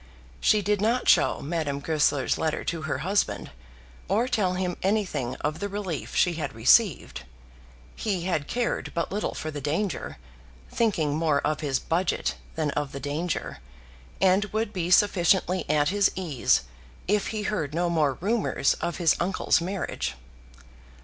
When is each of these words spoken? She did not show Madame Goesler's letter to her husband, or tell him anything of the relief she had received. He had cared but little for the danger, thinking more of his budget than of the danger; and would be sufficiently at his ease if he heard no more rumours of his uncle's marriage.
She 0.39 0.63
did 0.63 0.81
not 0.81 1.07
show 1.07 1.43
Madame 1.43 1.79
Goesler's 1.79 2.39
letter 2.39 2.63
to 2.63 2.81
her 2.81 2.97
husband, 3.05 3.51
or 4.07 4.27
tell 4.27 4.53
him 4.55 4.75
anything 4.81 5.35
of 5.41 5.59
the 5.59 5.69
relief 5.69 6.15
she 6.15 6.33
had 6.33 6.53
received. 6.55 7.21
He 7.95 8.23
had 8.23 8.47
cared 8.47 8.91
but 8.95 9.11
little 9.11 9.35
for 9.35 9.51
the 9.51 9.61
danger, 9.61 10.17
thinking 10.71 11.13
more 11.15 11.39
of 11.41 11.59
his 11.59 11.77
budget 11.77 12.33
than 12.55 12.71
of 12.71 12.93
the 12.93 12.99
danger; 12.99 13.59
and 14.19 14.45
would 14.45 14.73
be 14.73 14.89
sufficiently 14.89 15.69
at 15.69 15.89
his 15.89 16.09
ease 16.15 16.63
if 17.07 17.27
he 17.27 17.43
heard 17.43 17.75
no 17.75 17.87
more 17.87 18.15
rumours 18.21 18.73
of 18.81 18.97
his 18.97 19.15
uncle's 19.19 19.61
marriage. 19.61 20.15